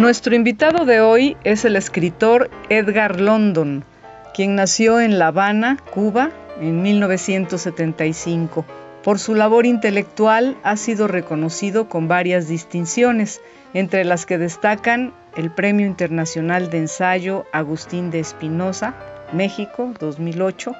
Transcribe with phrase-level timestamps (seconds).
[0.00, 3.84] Nuestro invitado de hoy es el escritor Edgar London,
[4.32, 8.64] quien nació en La Habana, Cuba, en 1975.
[9.04, 13.42] Por su labor intelectual ha sido reconocido con varias distinciones,
[13.74, 18.94] entre las que destacan el Premio Internacional de Ensayo Agustín de Espinosa,
[19.34, 20.72] México, 2008,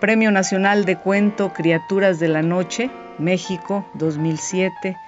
[0.00, 4.98] Premio Nacional de Cuento Criaturas de la Noche, México, 2007,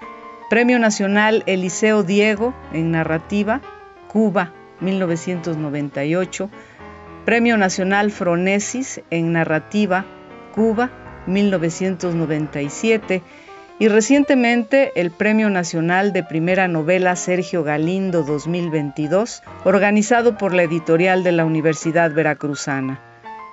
[0.48, 3.60] Premio Nacional Eliseo Diego en Narrativa,
[4.06, 6.48] Cuba, 1998.
[7.25, 10.05] Premio Nacional Fronesis en Narrativa,
[10.55, 10.92] Cuba,
[11.27, 13.22] 1997.
[13.80, 21.25] Y recientemente el Premio Nacional de Primera Novela Sergio Galindo 2022, organizado por la editorial
[21.25, 23.00] de la Universidad Veracruzana.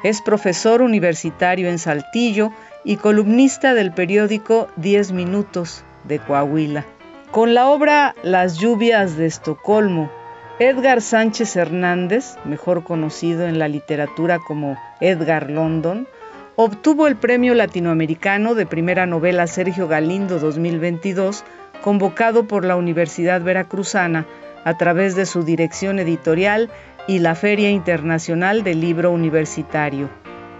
[0.04, 2.52] Es profesor universitario en Saltillo
[2.84, 6.86] y columnista del periódico Diez Minutos de Coahuila.
[7.32, 10.12] Con la obra Las lluvias de Estocolmo,
[10.60, 16.08] Edgar Sánchez Hernández, mejor conocido en la literatura como Edgar London,
[16.56, 21.44] obtuvo el Premio Latinoamericano de Primera Novela Sergio Galindo 2022,
[21.82, 24.28] convocado por la Universidad Veracruzana
[24.64, 26.70] a través de su dirección editorial
[27.08, 30.10] y la Feria Internacional del Libro Universitario.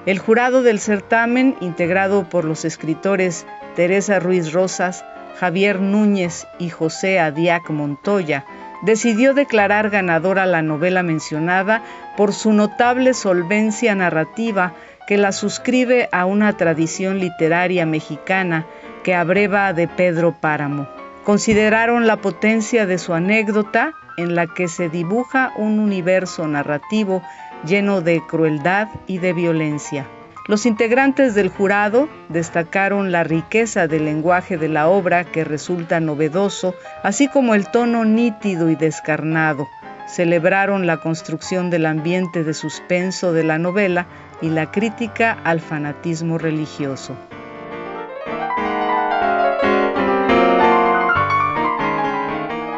[0.06, 5.06] El jurado del certamen, integrado por los escritores Teresa Ruiz Rosas,
[5.40, 8.46] Javier Núñez y José Adiac Montoya,
[8.84, 11.82] decidió declarar ganadora la novela mencionada
[12.18, 14.74] por su notable solvencia narrativa
[15.08, 18.66] que la suscribe a una tradición literaria mexicana
[19.04, 20.88] que abreva de Pedro Páramo.
[21.24, 27.22] Consideraron la potencia de su anécdota en la que se dibuja un universo narrativo
[27.66, 30.06] lleno de crueldad y de violencia.
[30.46, 36.76] Los integrantes del jurado destacaron la riqueza del lenguaje de la obra que resulta novedoso,
[37.02, 39.70] así como el tono nítido y descarnado.
[40.06, 44.06] Celebraron la construcción del ambiente de suspenso de la novela
[44.42, 47.16] y la crítica al fanatismo religioso.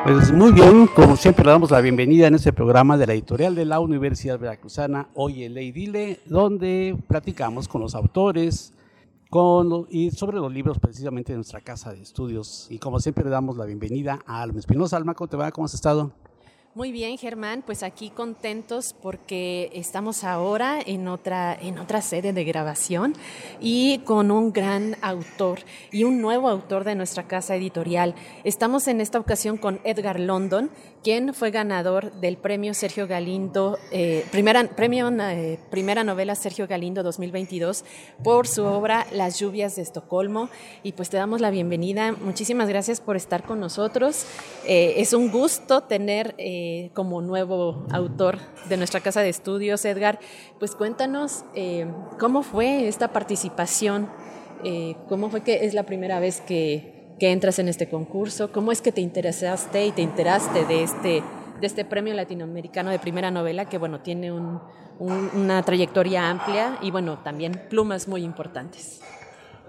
[0.05, 3.55] Pues muy bien, como siempre le damos la bienvenida en este programa de la editorial
[3.55, 8.71] de la Universidad Veracruzana, Oye Ley Dile, donde platicamos con los autores
[9.31, 12.67] con, y sobre los libros precisamente de nuestra casa de estudios.
[12.69, 14.95] Y como siempre le damos la bienvenida a Alma Espinosa.
[14.95, 15.51] Alma, ¿cómo te va?
[15.51, 16.11] ¿Cómo has estado?
[16.75, 22.43] Muy bien, Germán, pues aquí contentos porque estamos ahora en otra, en otra sede de
[22.43, 23.13] grabación
[23.61, 25.59] y con un gran autor
[25.93, 28.13] y un nuevo autor de nuestra casa editorial.
[28.43, 30.69] Estamos en esta ocasión con Edgar London,
[31.01, 37.03] quien fue ganador del premio Sergio Galindo, eh, primera, premio, eh, primera novela Sergio Galindo
[37.03, 37.85] 2022
[38.21, 40.49] por su obra Las lluvias de Estocolmo.
[40.83, 42.11] Y pues te damos la bienvenida.
[42.11, 44.25] Muchísimas gracias por estar con nosotros.
[44.67, 46.33] Eh, es un gusto tener
[46.93, 48.37] como nuevo autor
[48.69, 50.19] de nuestra casa de estudios, Edgar.
[50.59, 51.45] Pues cuéntanos
[52.19, 54.09] cómo fue esta participación,
[55.07, 58.51] cómo fue que es la primera vez que que entras en este concurso?
[58.51, 61.23] ¿Cómo es que te interesaste y te enteraste de este,
[61.59, 64.31] de este premio latinoamericano de primera novela que, bueno, tiene
[64.99, 69.01] una trayectoria amplia y, bueno, también plumas muy importantes?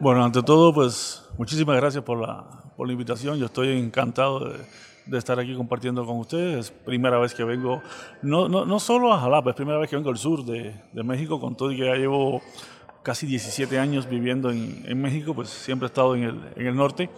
[0.01, 3.39] Bueno, ante todo, pues muchísimas gracias por la, por la invitación.
[3.39, 4.59] Yo estoy encantado de,
[5.07, 6.67] de, estar aquí compartiendo con ustedes.
[6.67, 7.83] Es primera vez que vengo,
[8.23, 11.03] no, no, no solo a Jalapa, es primera vez que vengo al sur de, de
[11.03, 12.43] México, con todo y que ya llevo
[13.07, 16.75] casi 17 años viviendo en, en México, pues siempre he estado en el, en el,
[16.75, 17.09] norte.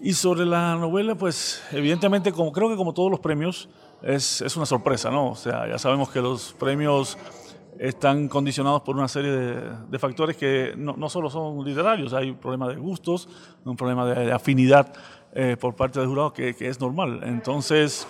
[0.00, 3.68] Y sobre la novela, pues evidentemente, como, creo que como todos los premios,
[4.02, 5.30] es, es una sorpresa, ¿no?
[5.30, 7.16] O sea, ya sabemos que los premios
[7.78, 12.30] están condicionados por una serie de, de factores que no, no, solo son literarios, hay
[12.30, 13.28] un problema de gustos,
[13.64, 14.92] un problema de, de afinidad
[15.32, 17.20] eh, por parte del jurado que, que, es normal.
[17.24, 18.06] Entonces,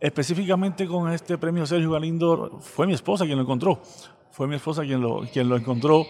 [0.00, 3.80] específicamente con este premio Sergio Galindo, fue mi esposa quien lo encontró
[4.38, 6.06] fue mi esposa quien lo, quien lo encontró.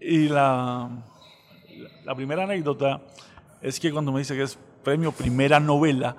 [0.00, 0.90] Y la,
[2.04, 3.00] la primera anécdota
[3.60, 6.16] es que cuando me dice que es premio primera novela,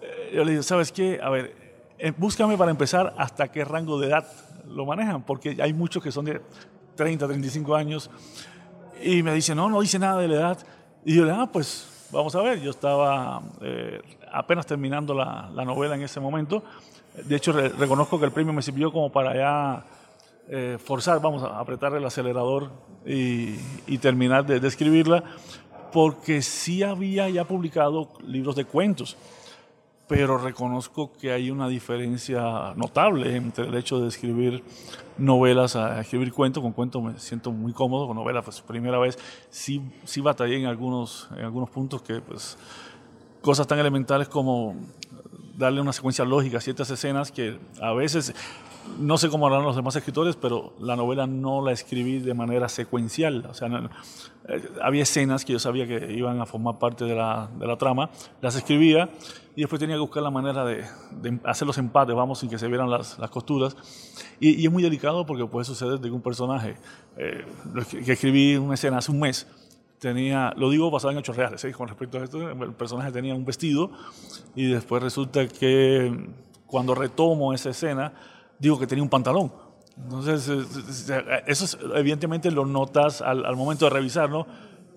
[0.00, 1.18] eh, yo le digo, ¿sabes qué?
[1.20, 1.56] A ver,
[1.98, 4.24] eh, búscame para empezar hasta qué rango de edad
[4.68, 6.40] lo manejan, porque hay muchos que son de
[6.94, 8.08] 30, 35 años.
[9.02, 10.58] Y me dice, no, no dice nada de la edad.
[11.04, 14.00] Y yo le digo, ah, pues vamos a ver, yo estaba eh,
[14.30, 16.62] apenas terminando la, la, novela en ese momento.
[17.24, 19.84] De hecho, reconozco que el premio me sirvió como para ya
[20.48, 22.70] eh, forzar, vamos a apretar el acelerador
[23.06, 23.56] y,
[23.86, 25.24] y terminar de, escribirla,
[25.92, 29.16] porque sí había ya publicado libros de cuentos
[30.08, 34.62] pero reconozco que hay una diferencia notable entre el hecho de escribir
[35.18, 36.62] novelas a escribir cuentos.
[36.62, 39.18] Con cuentos me siento muy cómodo, con novelas, pues primera vez
[39.50, 42.58] sí, sí batallé en algunos, en algunos puntos que, pues,
[43.40, 44.76] cosas tan elementales como
[45.56, 48.34] darle una secuencia lógica a ciertas escenas que a veces,
[48.98, 52.68] no sé cómo harán los demás escritores, pero la novela no la escribí de manera
[52.68, 53.46] secuencial.
[53.48, 53.68] O sea,
[54.48, 57.76] eh, había escenas que yo sabía que iban a formar parte de la, de la
[57.76, 59.08] trama, las escribía
[59.54, 60.84] y después tenía que buscar la manera de,
[61.44, 63.76] hacer los empates, vamos, sin que se vieran las, las costuras.
[64.40, 66.76] Y, es muy delicado porque puede suceder de que un personaje,
[67.16, 67.44] eh,
[68.04, 69.46] que escribí una escena hace un mes,
[69.98, 71.72] tenía, lo digo basado en hechos reales, ¿eh?
[71.72, 73.92] con respecto a esto, el personaje tenía un vestido
[74.56, 76.28] y después resulta que
[76.66, 78.14] cuando retomo esa escena,
[78.62, 79.52] digo que tenía un pantalón.
[79.96, 84.46] Entonces, eh, eso evidentemente lo notas al, al momento de revisar, ¿no?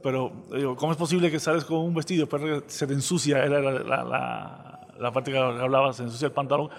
[0.05, 3.59] pero digo, ¿cómo es posible que sales con un vestido, después se te ensucia, era
[3.59, 6.69] la, la, la, parte que hablaba, se ensucia el pantalón?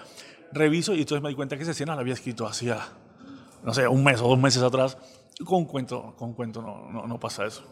[0.53, 2.79] Reviso y entonces me di cuenta que esa escena la había escrito hacía,
[3.65, 4.97] no sé, un mes o dos meses atrás.
[5.45, 7.65] Con cuento, con cuento no, no, no pasa eso.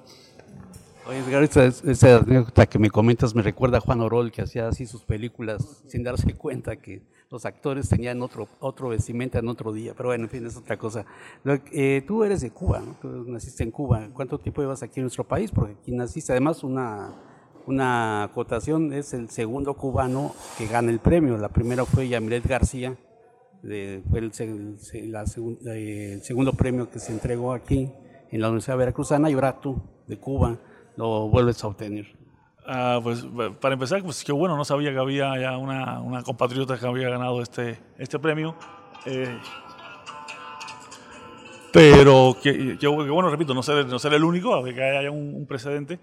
[1.06, 4.86] Oye, Edgar, esa, anécdota que me comentas me recuerda a Juan Orol, que hacía así
[4.86, 9.92] sus películas sin darse cuenta que los actores tenían otro, otro vestimenta en otro día,
[9.96, 11.04] pero bueno, en fin, es otra cosa.
[11.72, 12.94] Eh, tú eres de Cuba, ¿no?
[13.02, 14.08] Tú naciste en Cuba.
[14.12, 15.50] ¿Cuánto tiempo llevas aquí en nuestro país?
[15.50, 17.12] Porque aquí naciste, además, una,
[17.66, 21.36] una acotación, es el segundo cubano que gana el premio.
[21.36, 22.96] La primera fue Yamilet García,
[23.62, 24.30] de, fue el,
[25.10, 25.24] la
[25.74, 27.90] el segundo premio que se entregó aquí
[28.30, 30.60] en la Universidad Veracruzana, y ahora tú, de Cuba,
[30.96, 32.06] lo vuelves a obtener.
[32.66, 33.26] Ah, pues
[33.60, 37.10] para empezar, pues qué bueno, no sabía que había ya una, una compatriota que había
[37.10, 38.56] ganado este, este premio.
[39.04, 39.38] Eh,
[41.74, 45.98] pero que, bueno, repito, no ser, no ser el único, a que haya un, precedente.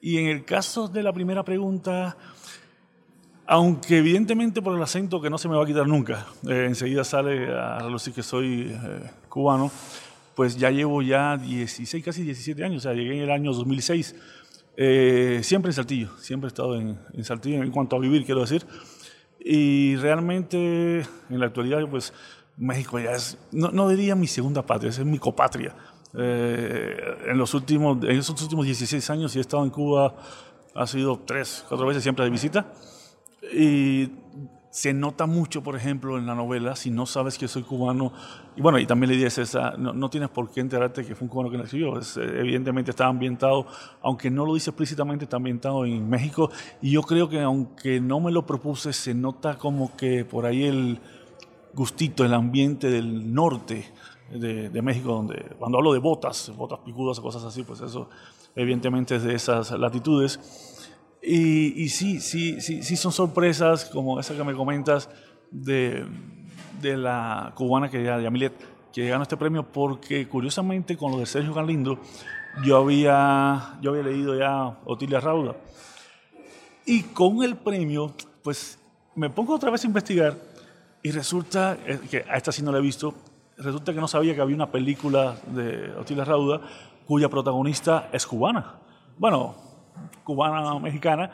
[0.00, 2.16] Y en el caso de la primera pregunta,
[3.46, 7.02] aunque evidentemente por el acento que no se me va a quitar nunca, eh, enseguida
[7.02, 9.70] sale a relucir que soy eh, cubano,
[10.34, 14.14] pues ya llevo ya 16, casi 17 años, o sea, llegué en el año 2006
[14.76, 18.64] eh, siempre en Saltillo, siempre he estado en, Saltillo en cuanto a vivir, quiero decir.
[19.40, 20.98] Y realmente
[21.30, 22.12] en la actualidad, pues
[22.56, 25.74] México ya es, no, diría mi segunda patria, es mi copatria.
[26.18, 26.96] Eh,
[27.26, 30.14] en, los últimos, en esos últimos 16 años he estado en Cuba,
[30.74, 32.66] ha sido tres, cuatro veces siempre de visita.
[33.52, 34.10] Y
[34.76, 38.12] se nota mucho, por ejemplo, en la novela, si no sabes que soy cubano,
[38.56, 41.24] y bueno, y también le dices esa, no, no, tienes por qué enterarte que fue
[41.24, 42.02] un cubano que nació, eh,
[42.40, 43.66] evidentemente está ambientado,
[44.02, 46.50] aunque no lo dice explícitamente, está ambientado en México,
[46.82, 50.64] y yo creo que aunque no me lo propuse, se nota como que por ahí
[50.64, 51.00] el
[51.72, 53.90] gustito, el ambiente del norte
[54.30, 58.10] de, de México, donde cuando hablo de botas, botas picudas o cosas así, pues eso
[58.54, 60.75] evidentemente es de esas latitudes.
[61.28, 65.10] Y, sí, sí, sí, sí son sorpresas como esa que me comentas
[65.50, 66.06] de,
[66.80, 68.52] de la cubana que ya Yamilet,
[68.92, 71.98] que ganó este premio, porque curiosamente con lo de Sergio Galindo,
[72.64, 75.56] yo había, yo había leído ya Otilia Rauda.
[76.84, 78.14] Y con el premio,
[78.44, 78.78] pues
[79.16, 80.36] me pongo otra vez a investigar
[81.02, 83.12] y resulta, eh, que a esta sí no la he visto,
[83.58, 86.60] resulta que no sabía que había una película de Otilia Rauda
[87.04, 88.76] cuya protagonista es cubana.
[89.18, 89.65] Bueno,
[90.24, 91.30] cubana mexicana,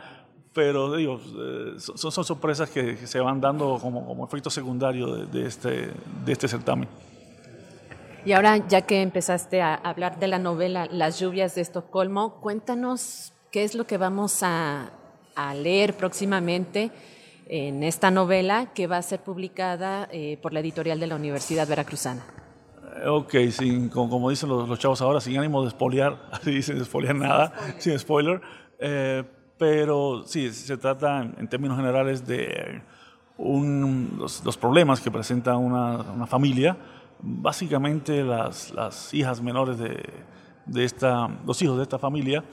[0.52, 5.90] pero eh, son, sorpresas que, se van dando como, como efecto secundario de, este,
[6.24, 6.88] de este certamen.
[8.24, 13.32] Y ahora, ya que empezaste a hablar de la novela Las lluvias de Estocolmo, cuéntanos
[13.50, 14.90] qué es lo que vamos a,
[15.34, 16.90] a leer próximamente
[17.46, 21.66] en esta novela que va a ser publicada eh, por la editorial de la Universidad
[21.66, 22.41] Veracruzana.
[23.06, 27.14] Ok, sin, como, dicen los, los, chavos ahora, sin ánimo de espolear, así dicen, espolear
[27.14, 28.40] nada, sin spoiler.
[28.78, 29.24] Eh,
[29.58, 32.82] pero sí, se trata en términos generales de
[33.38, 36.76] un, los, problemas que presenta una, una familia.
[37.20, 40.02] Básicamente las, las, hijas menores de,
[40.66, 42.44] de, esta, los hijos de esta familia.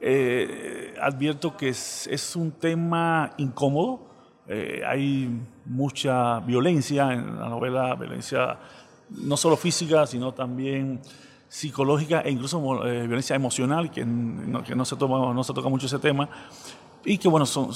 [0.00, 4.08] Eh, advierto que es, es, un tema incómodo.
[4.48, 5.30] Eh, hay
[5.64, 8.58] mucha violencia en la novela, violencia
[9.10, 11.00] no solo física, sino también
[11.48, 15.68] psicológica e incluso eh, violencia emocional, que, no, que no, se toma, no se toca
[15.68, 16.28] mucho ese tema.
[17.04, 17.70] Y que, bueno, son,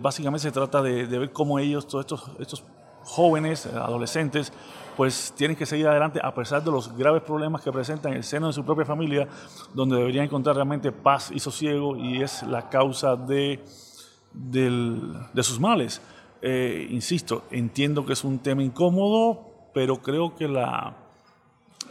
[0.00, 2.64] básicamente se trata de, ver cómo ellos, todos estos, estos
[3.02, 4.52] jóvenes, adolescentes,
[4.96, 8.24] pues tienen que seguir adelante a pesar de los graves problemas que presentan en el
[8.24, 9.28] seno de su propia familia,
[9.72, 13.64] donde deberían encontrar realmente paz y sosiego y es la causa de,
[14.32, 16.02] de sus males.
[16.40, 19.47] Eh, insisto, entiendo que es un tema incómodo,
[19.78, 20.92] pero creo que la,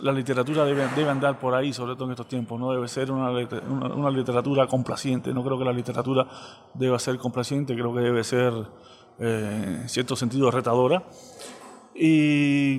[0.01, 2.59] la literatura debe, debe, andar por ahí, sobre todo en estos tiempos.
[2.59, 5.33] No debe ser una, una, literatura complaciente.
[5.33, 6.27] No creo que la literatura
[6.73, 8.51] deba ser complaciente, creo que debe ser,
[9.19, 11.01] eh, en cierto sentido, retadora.
[11.95, 12.77] Y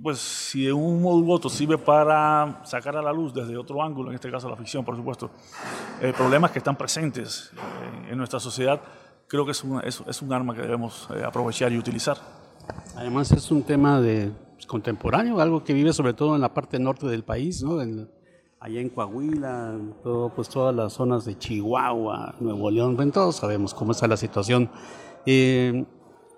[0.00, 4.10] pues si un modo u otro sirve para sacar a la luz desde otro ángulo,
[4.10, 5.32] en este caso la ficción, por supuesto,
[6.00, 8.80] eh, problemas que están presentes eh, en nuestra sociedad,
[9.26, 12.18] creo que es, es, es un arma que debemos eh, aprovechar y utilizar.
[12.96, 14.32] Además es un tema de
[14.66, 17.80] contemporáneo, algo que vive sobre todo en la parte norte del país, ¿no?
[18.60, 19.78] Allá en Coahuila,
[20.34, 24.70] pues todas las zonas de Chihuahua, Nuevo León, bueno, todos sabemos cómo está la situación.
[25.26, 25.84] Eh,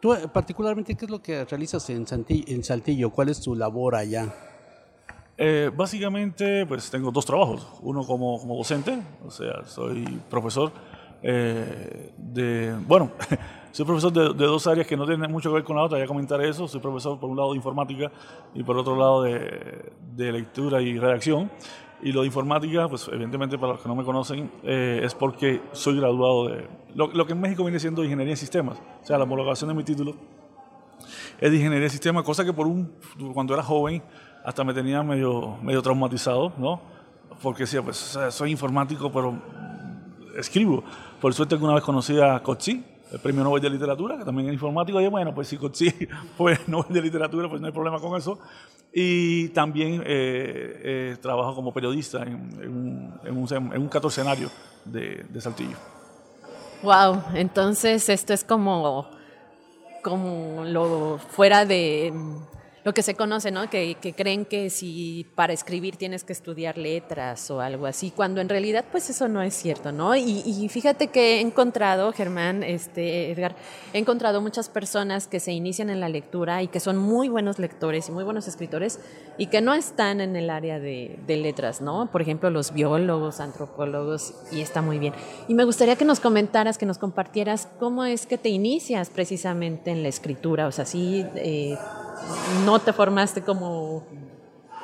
[0.01, 2.45] tú particularmente, ¿qué es lo que realizas en Saltillo?
[2.49, 3.11] En Saltillo?
[3.11, 4.35] ¿Cuál es tu labor allá?
[5.39, 7.67] Eh, básicamente, pues tengo dos trabajos.
[7.83, 10.73] Uno como, como docente, o sea, soy profesor
[11.29, 13.11] eh, de, bueno,
[13.73, 16.07] soy profesor de, dos áreas que no tienen mucho que ver con la otra, ya
[16.07, 16.69] comentaré eso.
[16.69, 18.13] Soy profesor por un lado de informática
[18.55, 21.51] y por otro lado de, de lectura y redacción.
[22.01, 25.63] Y lo de informática, pues evidentemente para los que no me conocen, eh, es porque
[25.73, 28.79] soy graduado de lo, que en México viene siendo ingeniería en sistemas.
[29.03, 30.15] O sea, la homologación de mi título
[31.41, 32.93] es de ingeniería en sistemas, cosa que por un,
[33.35, 34.01] cuando era joven
[34.45, 36.81] hasta me tenía medio, medio traumatizado, ¿no?
[37.43, 39.35] Porque decía, pues soy informático, pero
[40.39, 40.85] escribo.
[41.21, 44.49] Por suerte que una vez conocí a Coetzee, el premio Nobel de Literatura, que también
[44.49, 48.01] es informático, y bueno, pues si Coetzee fue Nobel de Literatura, pues no hay problema
[48.01, 48.39] con eso.
[48.93, 54.49] Y también eh, eh, trabajo como periodista en, un, en, un, en un catorcenario
[54.85, 55.77] de, de Saltillo.
[56.83, 59.09] Wow, entonces esto es como,
[60.03, 62.13] como lo fuera de
[62.87, 63.69] lo que se conoce, ¿no?
[63.69, 68.49] Que, creen que si para escribir tienes que estudiar letras o algo así, cuando en
[68.49, 70.15] realidad pues eso no es cierto, ¿no?
[70.15, 73.57] Y, fíjate que he encontrado, Germán, este, Edgar,
[73.93, 77.59] he encontrado muchas personas que se inician en la lectura y que son muy buenos
[77.59, 79.01] lectores y muy buenos escritores
[79.37, 82.13] y que no están en el área de, de letras, ¿no?
[82.13, 85.13] Por ejemplo, los biólogos, antropólogos, y está muy bien.
[85.49, 89.91] Y me gustaría que nos comentaras, que nos compartieras cómo es que te inicias precisamente
[89.91, 91.27] en la escritura, o sea, sí...
[91.35, 91.77] Eh,
[92.65, 94.07] no te formaste como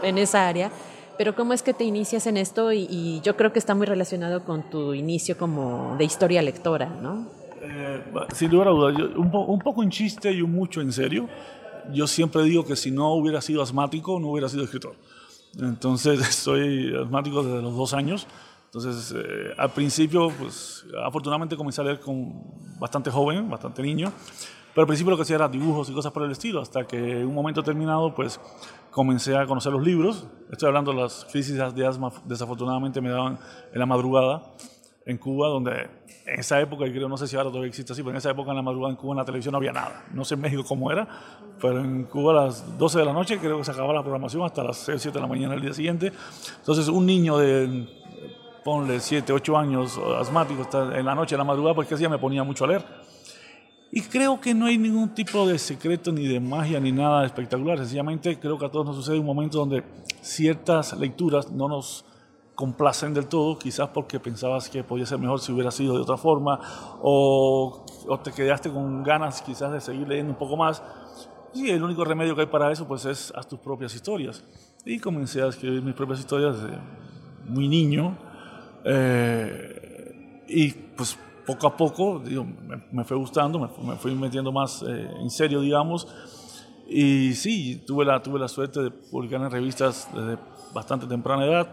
[0.03, 0.71] en esa área,
[1.19, 2.73] pero ¿cómo es que te inicias en esto?
[2.73, 7.29] Y, yo creo que está muy relacionado con tu inicio como de historia lectora, ¿no?
[7.61, 8.03] Eh,
[8.35, 11.29] sin lugar a dudas, un, un, poco en chiste y un mucho en serio.
[11.93, 14.97] Yo siempre digo que si no hubiera sido asmático, no hubiera sido escritor.
[15.61, 18.27] Entonces, soy asmático desde los dos años.
[18.67, 22.33] Entonces, eh, al principio, pues, afortunadamente comencé a leer con
[22.79, 24.11] bastante joven, bastante niño.
[24.75, 27.21] Pero al principio lo que hacía era dibujos y cosas por el estilo, hasta que
[27.21, 28.41] en un momento determinado, pues
[28.91, 30.27] comencé a conocer los libros.
[30.51, 33.39] Estoy hablando de las crisis de asma, desafortunadamente me daban
[33.73, 34.43] en la madrugada
[35.05, 35.91] en Cuba, donde
[36.25, 38.31] en esa época, y creo, no sé si ahora todavía existe así, pero en esa
[38.31, 40.05] época en la madrugada en Cuba en la televisión no había nada.
[40.15, 41.07] No sé en México cómo era,
[41.61, 44.43] pero en Cuba a las 12 de la noche creo que se acababa la programación
[44.45, 46.13] hasta las 6 o 7 de la mañana el día siguiente.
[46.61, 47.89] Entonces un niño de,
[48.65, 52.19] ponle 7, 8 años, asmático, en la noche, en la madrugada, pues que hacía, me
[52.19, 53.12] ponía mucho a leer
[53.95, 57.77] y creo que no hay ningún tipo de secreto ni de magia ni nada espectacular.
[57.77, 59.85] Sencillamente creo que a todos nos sucede un momento donde
[60.23, 62.07] ciertas lecturas no nos
[62.55, 66.17] complacen del todo, quizás porque pensabas que podía ser mejor si hubiera sido de otra
[66.17, 66.59] forma,
[67.03, 70.83] o, o te quedaste con ganas quizás de seguir leyendo un poco más.
[71.53, 74.43] Y el único remedio que hay para eso pues es haz tus propias historias.
[74.87, 76.79] Y comencé a escribir mis propias historias desde
[77.47, 78.17] muy niño.
[78.87, 82.47] Eh, y pues poco a poco digo,
[82.91, 86.07] me, fue gustando, me, fui metiendo más eh, en serio, digamos.
[86.89, 90.39] Y sí, tuve la, tuve la suerte de publicar en revistas desde
[90.75, 91.69] bastante temprana edad.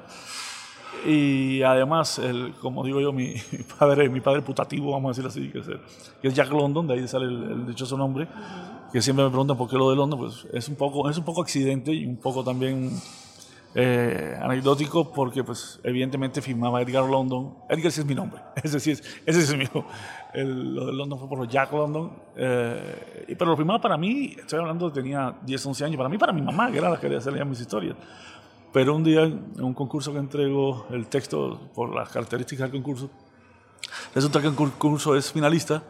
[1.06, 3.36] Y además, el, como digo yo, mi,
[3.80, 5.68] padre, mi padre putativo, vamos a decir así, que es,
[6.22, 8.28] que es Jack London, de ahí sale el, el, dichoso nombre,
[8.92, 11.24] que siempre me preguntan por qué lo de London, pues es un poco, es un
[11.24, 12.92] poco accidente y un poco también
[13.76, 17.56] eh, anecdótico porque pues evidentemente firmaba Edgar London.
[17.70, 19.86] Edgar sí es mi nombre, ese sí es, ese es mío.
[20.34, 22.12] El, lo de London fue por Jack London.
[22.36, 26.34] Eh, pero lo firmaba para mí, estoy hablando, tenía 10, 11 años, para mí, para
[26.34, 27.96] mi mamá, que era la que quería hacerle mis historias.
[28.72, 33.10] Pero un día, en un concurso que entrego el texto por las características del concurso,
[34.14, 35.82] resulta que el concurso es finalista,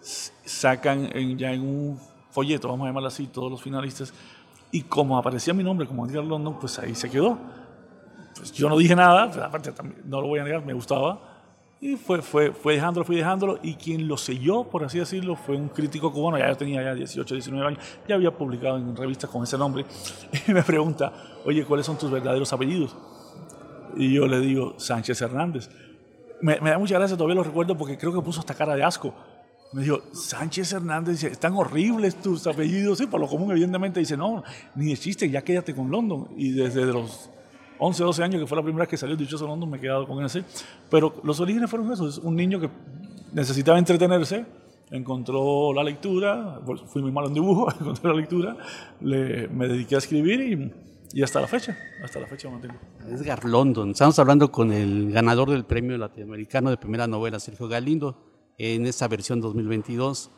[0.00, 2.00] sacan en, ya en un
[2.30, 4.12] folleto, vamos a llamarlo así, todos los finalistas,
[4.72, 7.38] y como aparecía mi nombre como Edgar London, pues ahí se quedó.
[8.36, 9.72] Pues yo no dije nada, pues aparte
[10.04, 11.20] no lo voy a negar, me gustaba.
[11.80, 15.56] Y fue, fue, fue dejándolo, fui dejándolo, y quien lo selló, por así decirlo, fue
[15.56, 19.30] un crítico cubano, ya yo tenía ya 18, 19 años, ya había publicado en revistas
[19.30, 19.86] con ese nombre,
[20.46, 21.10] y me pregunta,
[21.46, 22.94] oye, ¿cuáles son tus verdaderos apellidos?
[23.96, 25.70] Y yo le digo, Sánchez Hernández.
[26.42, 28.82] Me, me da mucha gracia, todavía lo recuerdo porque creo que puso hasta cara de
[28.82, 29.14] asco.
[29.72, 32.98] Me dijo, Sánchez Hernández, dice, están horribles tus apellidos.
[32.98, 34.42] Sí, por lo común, evidentemente, dice, no,
[34.74, 36.28] ni de chiste, ya quédate con London.
[36.36, 37.30] Y desde los
[37.78, 40.08] 11, 12 años, que fue la primera vez que salió dichoso London, me he quedado
[40.08, 40.44] con ese.
[40.90, 42.18] Pero los orígenes fueron esos.
[42.18, 42.68] Un niño que
[43.32, 44.44] necesitaba entretenerse,
[44.90, 48.56] encontró la lectura, pues, fui muy malo en dibujo, encontré la lectura,
[49.00, 50.72] le, me dediqué a escribir y,
[51.16, 52.74] y, hasta la fecha, hasta la fecha me mantengo.
[53.08, 58.29] Edgar London, estamos hablando con el ganador del premio latinoamericano de primera novela, Sergio Galindo,
[58.60, 60.30] en esta versión 2022.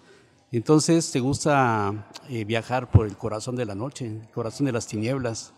[0.53, 4.87] Entonces, ¿te gusta eh, viajar por el corazón de la noche, el corazón de las
[4.87, 5.53] tinieblas?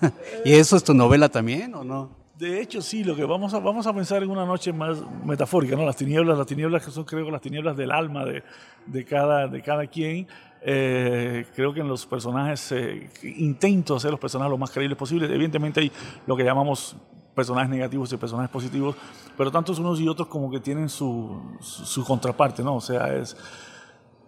[0.44, 2.10] ¿Y eso es tu novela también o no?
[2.36, 5.76] De hecho, sí, lo que vamos a, vamos a pensar en una noche más metafórica,
[5.76, 5.86] ¿no?
[5.86, 8.42] Las tinieblas, las tinieblas que son, creo, las tinieblas del alma de,
[8.86, 10.26] de cada, de cada quien.
[10.60, 15.32] Eh, creo que en los personajes eh, intento hacer los personajes lo más creíbles posible.
[15.32, 15.92] Evidentemente hay
[16.26, 16.96] lo que llamamos
[17.34, 18.96] personajes negativos y personajes positivos,
[19.36, 22.76] pero tantos unos y otros como que tienen su, su, su contraparte, ¿no?
[22.76, 23.36] O sea, es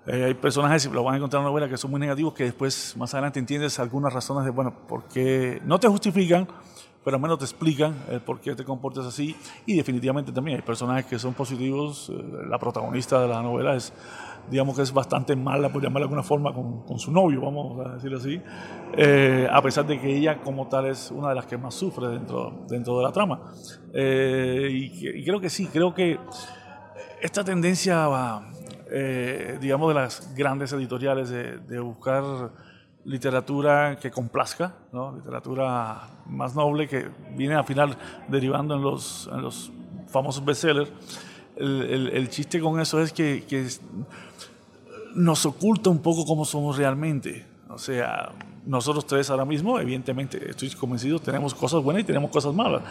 [0.07, 2.45] eh, hay personajes, lo van a encontrar en la novela, que son muy negativos, que
[2.45, 6.47] después, más adelante, entiendes algunas razones de, bueno, por qué no te justifican,
[7.05, 9.35] pero al menos te explican el por qué te comportas así.
[9.65, 12.11] Y definitivamente también hay personajes que son positivos.
[12.11, 13.93] Eh, la protagonista de la novela es,
[14.50, 17.87] digamos que es bastante mala, por llamarla de alguna forma, con, con su novio, vamos
[17.87, 18.41] a decirlo así,
[18.97, 22.09] eh, a pesar de que ella como tal es una de las que más sufre
[22.09, 23.41] dentro, dentro de la trama.
[23.93, 26.19] Eh, y, y, creo que sí, creo que
[27.21, 28.50] esta tendencia va
[28.88, 32.53] eh, digamos, de las grandes editoriales de, de, buscar
[33.05, 35.12] literatura que complazca, ¿no?
[35.17, 37.97] literatura más noble que viene al final
[38.29, 39.73] derivando en los, en los
[40.07, 40.91] famosos bestsellers.
[41.57, 43.67] El, el, el, chiste con eso es que, que
[45.15, 47.47] nos oculta un poco cómo somos realmente.
[47.69, 48.33] O sea,
[48.67, 52.83] nosotros tres ahora mismo, evidentemente, estoy convencido, tenemos cosas buenas y tenemos cosas malas.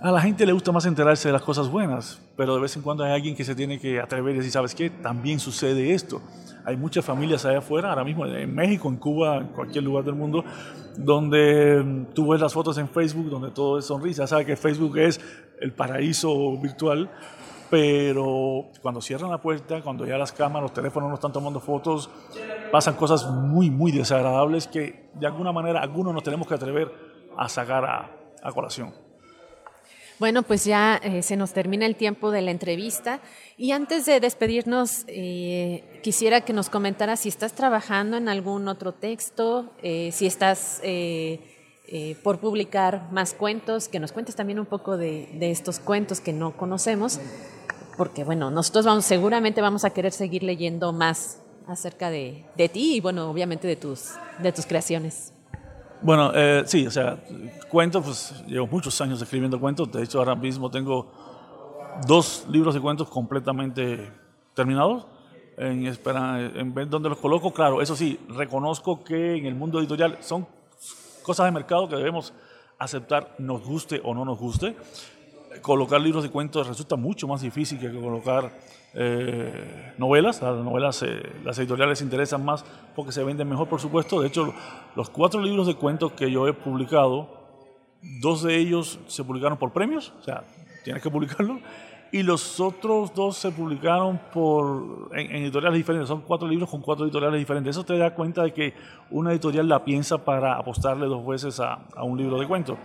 [0.00, 2.82] A la gente le gusta más enterarse de las cosas buenas, pero de vez en
[2.82, 4.90] cuando hay alguien que se tiene que atrever y decir, ¿sabes qué?
[4.90, 6.20] También sucede esto.
[6.66, 10.14] Hay muchas familias allá afuera, ahora mismo en México, en Cuba, en cualquier lugar del
[10.14, 10.44] mundo,
[10.98, 14.26] donde mm, tú ves las fotos en Facebook, donde todo es sonrisa.
[14.26, 15.20] Sabes que Facebook es
[15.60, 17.10] el paraíso virtual,
[17.70, 22.10] pero cuando cierran la puerta, cuando ya las cámaras, los teléfonos no están tomando fotos,
[22.70, 26.92] pasan cosas muy, muy desagradables que de alguna manera algunos nos tenemos que atrever
[27.36, 28.10] a sacar a,
[28.42, 29.06] a colación.
[30.18, 33.20] Bueno, pues ya eh, se nos termina el tiempo de la entrevista
[33.58, 38.92] y antes de despedirnos, eh, quisiera que nos comentaras si estás trabajando en algún otro
[38.92, 40.80] texto, eh, si estás
[42.24, 46.56] por publicar más cuentos, que nos cuentes también un poco de, estos cuentos que no
[46.56, 47.20] conocemos,
[47.96, 52.96] porque bueno, nosotros vamos, seguramente vamos a querer seguir leyendo más acerca de, de ti
[52.96, 55.32] y bueno, obviamente de tus, de tus creaciones.
[56.02, 57.18] Bueno, eh, sí, o sea,
[57.70, 59.90] cuentos, pues llevo muchos años escribiendo cuentos.
[59.90, 61.10] De hecho, ahora mismo tengo
[62.06, 64.12] dos libros de cuentos completamente
[64.54, 65.06] terminados.
[65.56, 69.78] En, espera, en ver dónde los coloco, claro, eso sí, reconozco que en el mundo
[69.80, 70.46] editorial son
[71.22, 72.34] cosas de mercado que debemos
[72.78, 74.76] aceptar, nos guste o no nos guste.
[75.62, 78.52] Colocar libros de cuentos resulta mucho más difícil que colocar
[78.94, 80.40] eh, novelas.
[80.40, 82.64] Las novelas, eh, las editoriales interesan más
[82.94, 84.20] porque se venden mejor, por supuesto.
[84.20, 84.54] De hecho,
[84.94, 87.28] los cuatro libros de cuentos que yo he publicado,
[88.20, 90.44] dos de ellos se publicaron por premios, o sea,
[90.82, 91.60] tienes que publicarlo.
[92.12, 96.08] Y los otros dos se publicaron por, en, editoriales diferentes.
[96.08, 97.76] Son cuatro libros con cuatro editoriales diferentes.
[97.76, 98.74] Eso te da cuenta de que
[99.10, 102.78] una editorial la piensa para apostarle dos veces a un libro de cuentos.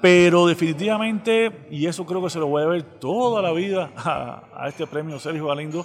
[0.00, 4.44] Pero definitivamente, y eso creo que se lo voy a ver toda la vida a,
[4.54, 5.84] a este premio Sergio Galindo,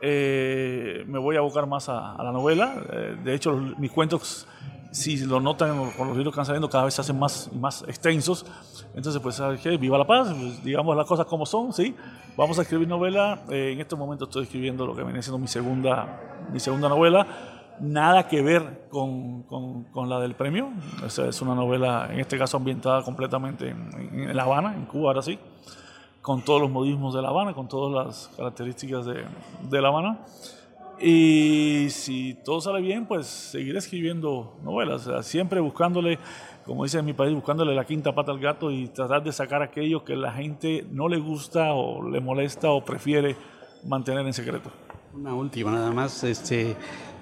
[0.00, 2.74] eh, me voy a abocar más a, a la novela.
[2.92, 4.48] Eh, de hecho, los, mis cuentos,
[4.90, 7.82] si lo notan con los libros que van saliendo, cada vez se hacen más, más
[7.86, 8.44] extensos.
[8.94, 9.76] Entonces, pues, ¿sabes qué?
[9.76, 11.94] Viva la paz, pues, digamos las cosas como son, ¿sí?
[12.36, 13.42] Vamos a escribir novela.
[13.48, 17.55] Eh, en este momento estoy escribiendo lo que viene siendo mi segunda, mi segunda novela
[17.80, 20.70] nada que ver con, con, con, la del premio.
[21.08, 23.90] Sea, es una novela, en este caso, ambientada completamente en,
[24.28, 25.38] en, La Habana, en Cuba, ahora sí,
[26.22, 29.24] con todos los modismos de La Habana, con todas las características de,
[29.70, 30.18] de La Habana.
[31.00, 36.18] Y si todo sale bien, pues seguiré escribiendo novelas, o sea, siempre buscándole,
[36.64, 39.62] como dice en mi país, buscándole la quinta pata al gato y tratar de sacar
[39.62, 43.36] aquello que la gente no le gusta o le molesta o prefiere
[43.84, 44.70] mantener en secreto.
[45.14, 46.76] Una última, nada más, este,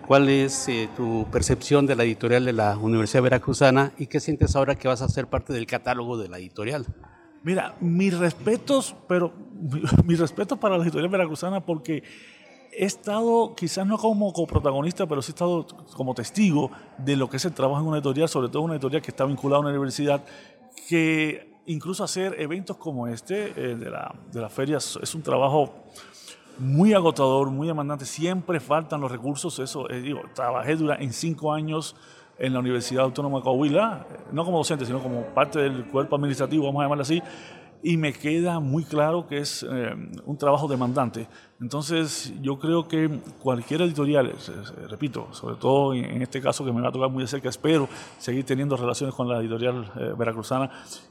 [0.07, 4.55] ¿Cuál es eh, tu percepción de la editorial de la Universidad Veracruzana y qué sientes
[4.55, 6.85] ahora que vas a ser parte del catálogo de la editorial?
[7.43, 9.33] Mira, mis respetos, pero
[10.05, 12.03] mis respetos para la editorial veracruzana porque
[12.71, 17.39] he estado, quizás no como coprotagonista, pero sí he estado como testigo de lo que
[17.39, 19.71] es el trabajo en una editorial, sobre todo una editorial que está vinculada a una
[19.71, 20.23] universidad,
[20.87, 25.73] que incluso hacer eventos como este eh, de, la, de las ferias es un trabajo
[26.59, 31.53] muy agotador, muy demandante, siempre faltan los recursos, eso, eh, digo, trabajé dura, en cinco
[31.53, 31.97] años
[32.39, 36.65] en la Universidad Autónoma de Coahuila, no como docente, sino como parte del cuerpo administrativo,
[36.65, 37.23] vamos a llamarlo así,
[37.83, 41.29] y me queda muy claro que es eh, un trabajo demandante.
[41.61, 43.11] Entonces, yo creo que
[43.43, 44.33] cualquier editorial,
[44.89, 47.89] repito, sobre todo en, este caso que me va a tocar muy de cerca, espero
[48.19, 50.71] seguir teniendo relaciones con la editorial eh, veracruzana,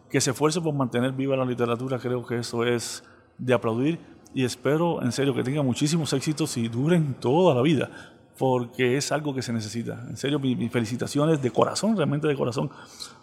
[0.09, 3.03] que se esfuerce por mantener viva la literatura, creo que eso es
[3.37, 3.99] de aplaudir
[4.33, 7.89] y espero en serio que tenga muchísimos éxitos y duren toda la vida,
[8.37, 10.05] porque es algo que se necesita.
[10.09, 12.71] En serio, mis felicitaciones de corazón, realmente de corazón,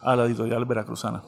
[0.03, 1.23] a la editorial veracruzana.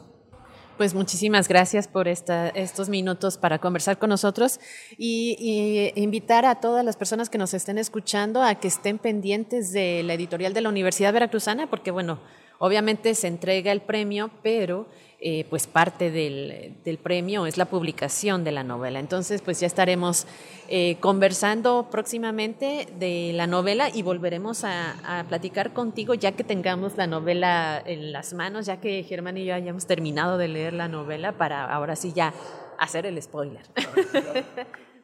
[0.78, 4.58] Pues muchísimas gracias por estos minutos para conversar con nosotros
[4.96, 10.02] y, invitar a todas las personas que nos estén escuchando a que estén pendientes de
[10.02, 12.20] la editorial de la Universidad Veracruzana, porque bueno,
[12.58, 14.88] obviamente se entrega el premio, pero
[15.24, 18.98] eh, pues parte del, premio es la publicación de la novela.
[18.98, 20.26] Entonces, pues ya estaremos
[20.68, 27.06] eh, conversando próximamente de la novela y volveremos a, platicar contigo ya que tengamos la
[27.06, 31.38] novela en las manos, ya que Germán y yo hayamos terminado de leer la novela
[31.38, 32.34] para ahora sí ya
[32.78, 33.62] hacer el spoiler.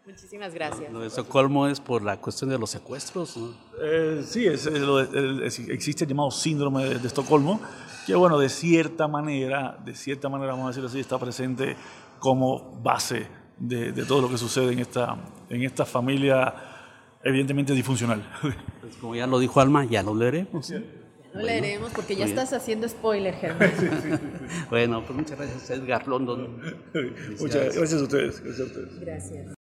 [0.08, 0.90] Muchísimas gracias.
[0.90, 3.38] Lo de Estocolmo es por la cuestión de los secuestros.
[3.82, 7.60] Eh, sí, existe el llamado síndrome de Estocolmo
[8.08, 11.76] que bueno, de cierta manera, de cierta manera, vamos a decirlo así, está presente
[12.18, 13.26] como base
[13.58, 15.14] de, todo lo que sucede en esta,
[15.50, 16.54] en esta familia
[17.22, 18.26] evidentemente disfuncional.
[18.80, 20.68] Pues como ya lo dijo Alma, ya lo leeremos.
[20.68, 20.82] Ya
[21.34, 23.70] lo leeremos porque ya estás haciendo spoiler, Germán.
[24.70, 26.62] bueno, pues muchas gracias Edgar London.
[27.38, 28.40] Muchas gracias a ustedes.
[28.40, 29.00] Gracias a ustedes.
[29.00, 29.57] Gracias.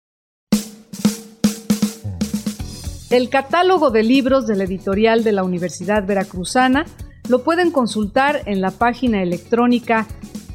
[3.16, 6.86] El catálogo de libros de la editorial de la Universidad Veracruzana
[7.30, 10.06] lo pueden consultar en la página electrónica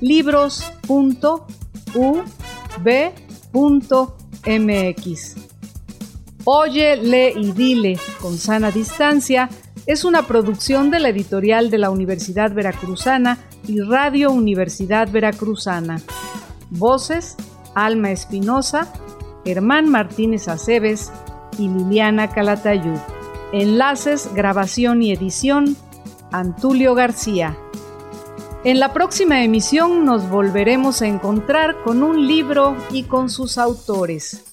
[0.02, 1.46] libros.ub.mx.
[6.44, 9.48] Oye, lee y dile con sana distancia
[9.86, 16.02] es una producción de la editorial de la Universidad Veracruzana y Radio Universidad Veracruzana.
[16.68, 17.36] Voces:
[17.74, 18.92] Alma Espinosa,
[19.46, 21.10] Germán Martínez Aceves
[21.58, 22.98] y Liliana Calatayud.
[23.52, 25.76] Enlaces, grabación y edición
[26.32, 27.56] Antulio García.
[28.62, 34.44] En la próxima emisión nos volveremos a encontrar con un libro y con sus autores.